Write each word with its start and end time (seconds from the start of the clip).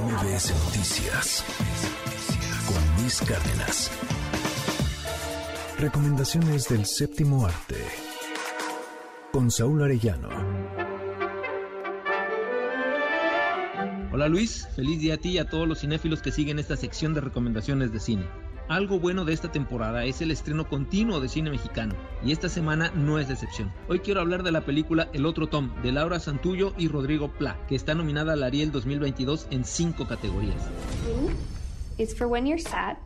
MBS 0.00 0.52
Noticias 0.64 1.44
con 2.66 3.00
Luis 3.00 3.20
Cárdenas. 3.20 3.92
Recomendaciones 5.78 6.68
del 6.68 6.84
séptimo 6.84 7.46
arte 7.46 7.76
con 9.30 9.52
Saúl 9.52 9.84
Arellano. 9.84 10.30
Hola 14.12 14.26
Luis, 14.26 14.66
feliz 14.74 14.98
día 14.98 15.14
a 15.14 15.18
ti 15.18 15.30
y 15.30 15.38
a 15.38 15.48
todos 15.48 15.68
los 15.68 15.78
cinéfilos 15.78 16.22
que 16.22 16.32
siguen 16.32 16.58
esta 16.58 16.76
sección 16.76 17.14
de 17.14 17.20
recomendaciones 17.20 17.92
de 17.92 18.00
cine. 18.00 18.43
Algo 18.68 18.98
bueno 18.98 19.26
de 19.26 19.34
esta 19.34 19.52
temporada 19.52 20.06
es 20.06 20.22
el 20.22 20.30
estreno 20.30 20.66
continuo 20.66 21.20
de 21.20 21.28
cine 21.28 21.50
mexicano, 21.50 21.94
y 22.24 22.32
esta 22.32 22.48
semana 22.48 22.90
no 22.94 23.18
es 23.18 23.28
decepción. 23.28 23.70
Hoy 23.88 23.98
quiero 23.98 24.22
hablar 24.22 24.42
de 24.42 24.52
la 24.52 24.62
película 24.62 25.10
El 25.12 25.26
otro 25.26 25.48
Tom, 25.48 25.70
de 25.82 25.92
Laura 25.92 26.18
Santullo 26.18 26.72
y 26.78 26.88
Rodrigo 26.88 27.30
Pla, 27.30 27.58
que 27.68 27.74
está 27.74 27.94
nominada 27.94 28.32
al 28.32 28.42
Ariel 28.42 28.72
2022 28.72 29.48
en 29.50 29.64
cinco 29.64 30.06
categorías. 30.06 30.70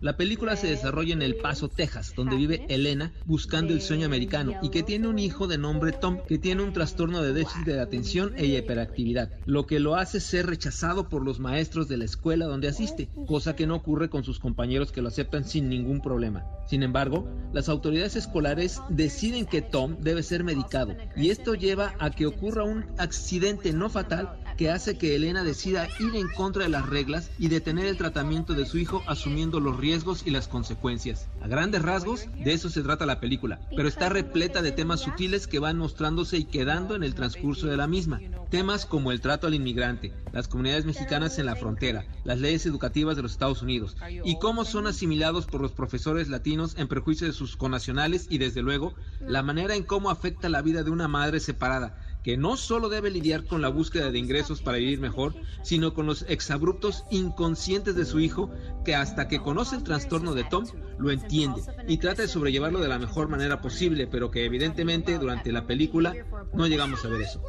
La 0.00 0.16
película 0.16 0.54
se 0.54 0.68
desarrolla 0.68 1.12
en 1.12 1.22
El 1.22 1.36
Paso, 1.36 1.68
Texas, 1.68 2.12
donde 2.14 2.36
vive 2.36 2.66
Elena 2.68 3.12
buscando 3.24 3.72
el 3.72 3.80
sueño 3.80 4.06
americano 4.06 4.52
y 4.62 4.70
que 4.70 4.82
tiene 4.82 5.08
un 5.08 5.18
hijo 5.18 5.46
de 5.48 5.58
nombre 5.58 5.92
Tom 5.92 6.18
que 6.26 6.38
tiene 6.38 6.62
un 6.62 6.72
trastorno 6.72 7.20
de 7.20 7.32
déficit 7.32 7.64
de 7.64 7.80
atención 7.80 8.34
e 8.36 8.46
hiperactividad, 8.46 9.30
lo 9.44 9.66
que 9.66 9.80
lo 9.80 9.96
hace 9.96 10.20
ser 10.20 10.46
rechazado 10.46 11.08
por 11.08 11.24
los 11.24 11.40
maestros 11.40 11.88
de 11.88 11.96
la 11.96 12.04
escuela 12.04 12.46
donde 12.46 12.68
asiste, 12.68 13.08
cosa 13.26 13.56
que 13.56 13.66
no 13.66 13.74
ocurre 13.74 14.08
con 14.08 14.22
sus 14.22 14.38
compañeros 14.38 14.92
que 14.92 15.02
lo 15.02 15.08
aceptan 15.08 15.44
sin 15.44 15.68
ningún 15.68 16.00
problema. 16.00 16.44
Sin 16.68 16.82
embargo, 16.82 17.28
las 17.52 17.68
autoridades 17.68 18.16
escolares 18.16 18.80
deciden 18.88 19.46
que 19.46 19.62
Tom 19.62 19.96
debe 20.00 20.22
ser 20.22 20.44
medicado 20.44 20.94
y 21.16 21.30
esto 21.30 21.54
lleva 21.54 21.94
a 21.98 22.10
que 22.10 22.26
ocurra 22.26 22.64
un 22.64 22.84
accidente 22.98 23.72
no 23.72 23.88
fatal 23.88 24.38
que 24.56 24.70
hace 24.70 24.96
que 24.96 25.14
Elena 25.14 25.44
decida 25.44 25.88
ir 26.00 26.16
en 26.16 26.28
contra 26.28 26.64
de 26.64 26.70
las 26.70 26.86
reglas 26.86 27.30
y 27.38 27.48
detener 27.48 27.86
el 27.86 27.98
tratamiento 27.98 28.54
de 28.54 28.66
su 28.66 28.78
hijo 28.78 29.02
asumiendo 29.06 29.60
los 29.60 29.76
riesgos 29.76 30.22
y 30.26 30.30
las 30.30 30.48
consecuencias. 30.48 31.28
A 31.42 31.48
grandes 31.48 31.82
rasgos, 31.82 32.26
de 32.42 32.52
eso 32.52 32.70
se 32.70 32.82
trata 32.82 33.06
la 33.06 33.20
película, 33.20 33.60
pero 33.76 33.88
está 33.88 34.08
repleta 34.08 34.62
de 34.62 34.72
temas 34.72 35.00
sutiles 35.00 35.46
que 35.46 35.58
van 35.58 35.76
mostrándose 35.76 36.38
y 36.38 36.44
quedando 36.44 36.94
en 36.94 37.02
el 37.02 37.14
transcurso 37.14 37.66
de 37.66 37.76
la 37.76 37.86
misma. 37.86 38.20
Temas 38.50 38.86
como 38.86 39.12
el 39.12 39.20
trato 39.20 39.46
al 39.46 39.54
inmigrante, 39.54 40.12
las 40.32 40.48
comunidades 40.48 40.86
mexicanas 40.86 41.38
en 41.38 41.46
la 41.46 41.56
frontera, 41.56 42.06
las 42.24 42.38
leyes 42.38 42.64
educativas 42.64 43.16
de 43.16 43.22
los 43.22 43.32
Estados 43.32 43.60
Unidos 43.60 43.96
y 44.24 44.38
cómo 44.38 44.64
son 44.64 44.86
asimilados 44.86 45.46
por 45.46 45.60
los 45.60 45.72
profesores 45.72 46.28
latinos 46.28 46.74
en 46.78 46.88
perjuicio 46.88 47.26
de 47.26 47.32
sus 47.32 47.56
conacionales 47.56 48.26
y 48.30 48.38
desde 48.38 48.62
luego 48.62 48.94
la 49.20 49.42
manera 49.42 49.74
en 49.74 49.82
cómo 49.82 50.10
afecta 50.10 50.48
la 50.48 50.62
vida 50.62 50.82
de 50.82 50.90
una 50.90 51.08
madre 51.08 51.40
separada 51.40 51.98
que 52.26 52.36
no 52.36 52.56
solo 52.56 52.88
debe 52.88 53.12
lidiar 53.12 53.44
con 53.44 53.62
la 53.62 53.68
búsqueda 53.68 54.10
de 54.10 54.18
ingresos 54.18 54.60
para 54.60 54.78
vivir 54.78 54.98
mejor, 54.98 55.36
sino 55.62 55.94
con 55.94 56.06
los 56.06 56.24
exabruptos 56.26 57.04
inconscientes 57.08 57.94
de 57.94 58.04
su 58.04 58.18
hijo, 58.18 58.50
que 58.84 58.96
hasta 58.96 59.28
que 59.28 59.40
conoce 59.40 59.76
el 59.76 59.84
trastorno 59.84 60.34
de 60.34 60.42
Tom, 60.42 60.66
lo 60.98 61.12
entiende 61.12 61.62
y 61.86 61.98
trata 61.98 62.22
de 62.22 62.28
sobrellevarlo 62.28 62.80
de 62.80 62.88
la 62.88 62.98
mejor 62.98 63.28
manera 63.28 63.60
posible, 63.60 64.08
pero 64.08 64.32
que 64.32 64.44
evidentemente 64.44 65.18
durante 65.18 65.52
la 65.52 65.68
película 65.68 66.16
no 66.52 66.66
llegamos 66.66 67.04
a 67.04 67.08
ver 67.10 67.20
eso. 67.20 67.40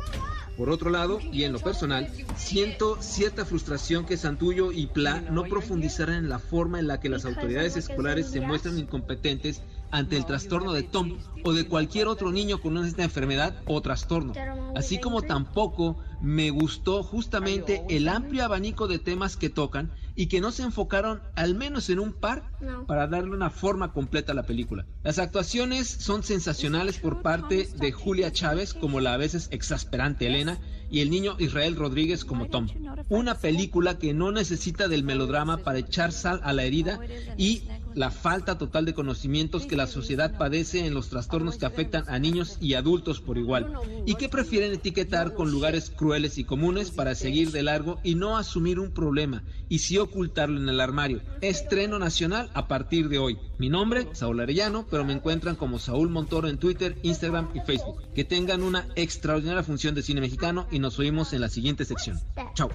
Por 0.57 0.71
otro 0.71 0.89
lado, 0.89 1.19
y 1.31 1.43
en 1.43 1.53
lo 1.53 1.59
personal, 1.59 2.09
siento 2.35 2.97
cierta 2.99 3.45
frustración 3.45 4.05
que 4.05 4.17
Santullo 4.17 4.71
y 4.71 4.87
Pla 4.87 5.21
no 5.21 5.43
profundizaran 5.43 6.15
en 6.15 6.29
la 6.29 6.39
forma 6.39 6.79
en 6.79 6.87
la 6.87 6.99
que 6.99 7.09
las 7.09 7.25
autoridades 7.25 7.77
escolares 7.77 8.31
se 8.31 8.41
muestran 8.41 8.79
incompetentes 8.79 9.61
ante 9.91 10.17
el 10.17 10.25
trastorno 10.25 10.73
de 10.73 10.83
Tom 10.83 11.19
o 11.43 11.53
de 11.53 11.67
cualquier 11.67 12.07
otro 12.07 12.31
niño 12.31 12.59
con 12.59 12.77
esta 12.83 13.03
enfermedad 13.03 13.61
o 13.65 13.81
trastorno. 13.81 14.33
Así 14.75 14.99
como 14.99 15.21
tampoco 15.21 15.97
me 16.21 16.49
gustó 16.49 17.03
justamente 17.03 17.85
el 17.89 18.09
amplio 18.09 18.43
abanico 18.43 18.87
de 18.87 18.99
temas 18.99 19.37
que 19.37 19.49
tocan 19.49 19.91
y 20.17 20.27
que 20.27 20.41
no 20.41 20.51
se 20.51 20.63
enfocaron 20.63 21.21
al 21.35 21.53
menos 21.53 21.89
en 21.89 21.99
un 21.99 22.11
par 22.11 22.51
para 22.87 23.07
darle 23.07 23.35
una 23.35 23.51
forma 23.51 23.93
completa 23.93 24.31
a 24.31 24.35
la 24.35 24.43
película. 24.43 24.85
Las 25.03 25.19
actuaciones 25.19 25.87
son 25.87 26.23
sensacionales 26.23 26.97
por 26.97 27.21
parte 27.21 27.69
de 27.77 27.91
Julia 27.91 28.31
Chávez 28.31 28.73
como 28.73 28.99
la 28.99 29.13
a 29.13 29.17
veces 29.17 29.47
exasperante 29.51 30.25
Elena 30.25 30.59
y 30.89 31.01
el 31.01 31.11
niño 31.11 31.35
Israel 31.37 31.75
Rodríguez 31.75 32.25
como 32.25 32.47
Tom. 32.47 32.67
Una 33.09 33.35
película 33.35 33.99
que 33.99 34.15
no 34.15 34.31
necesita 34.31 34.87
del 34.87 35.03
melodrama 35.03 35.57
para 35.57 35.79
echar 35.79 36.11
sal 36.11 36.41
a 36.43 36.51
la 36.51 36.63
herida 36.63 36.99
y 37.37 37.61
la 37.97 38.11
falta 38.11 38.59
total 38.59 38.85
de 38.85 38.93
conocimientos 38.93 39.65
que 39.65 39.75
la 39.75 39.87
sociedad 39.87 40.37
padece 40.37 40.85
en 40.85 40.93
los 40.93 41.09
trastornos 41.09 41.57
que 41.57 41.65
afectan 41.65 42.03
a 42.07 42.19
niños 42.19 42.57
y 42.61 42.75
adultos 42.75 43.21
por 43.21 43.39
igual 43.39 43.73
y 44.05 44.15
que 44.15 44.29
prefieren 44.29 44.71
etiquetar 44.71 45.33
con 45.33 45.49
lugares 45.49 45.89
crueles 45.89 46.37
y 46.37 46.43
comunes 46.43 46.91
para 46.91 47.15
seguir 47.15 47.51
de 47.51 47.63
largo 47.63 47.99
y 48.03 48.13
no 48.13 48.37
asumir 48.37 48.79
un 48.79 48.91
problema 48.91 49.43
y 49.67 49.79
sí 49.79 49.97
ocultarlo 49.97 50.59
en 50.61 50.69
el 50.69 50.79
armario. 50.79 51.21
Estreno 51.41 51.97
nacional 51.97 52.51
a 52.53 52.67
partir 52.67 53.09
de 53.09 53.17
hoy. 53.17 53.39
Mi 53.57 53.69
nombre, 53.69 54.07
Saúl 54.13 54.39
Arellano, 54.41 54.85
pero 54.91 55.03
me 55.03 55.13
encuentran 55.13 55.55
como 55.55 55.79
Saúl 55.79 56.09
Montoro 56.09 56.47
en 56.47 56.59
Twitter, 56.59 56.97
Instagram 57.01 57.49
y 57.55 57.61
Facebook. 57.61 58.03
Que 58.13 58.23
tengan 58.23 58.61
una 58.61 58.87
extraordinaria 58.95 59.63
función 59.63 59.95
de 59.95 60.03
cine 60.03 60.21
mexicano 60.21 60.67
y 60.69 60.77
nos 60.77 60.99
oímos 60.99 61.33
en 61.33 61.41
la 61.41 61.49
siguiente 61.49 61.83
sección. 61.83 62.19
Chao. 62.53 62.69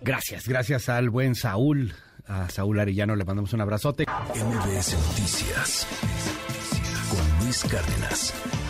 Gracias, 0.00 0.48
gracias 0.48 0.88
al 0.88 1.10
buen 1.10 1.36
Saúl. 1.36 1.94
A 2.26 2.48
Saúl 2.48 2.80
Arellano 2.80 3.16
le 3.16 3.24
mandamos 3.24 3.52
un 3.52 3.60
abrazote. 3.60 4.06
MBS 4.06 4.96
Noticias 5.08 5.86
con 7.10 7.44
Luis 7.44 7.64
Cárdenas. 7.64 8.63